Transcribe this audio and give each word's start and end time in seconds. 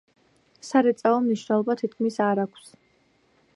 სარეწაო 0.69 1.19
მნიშვნელობა 1.27 1.77
თითქმის 1.83 2.19
არ 2.31 2.41
აქვს. 2.47 2.75